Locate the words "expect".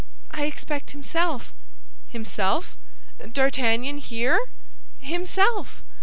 0.45-0.97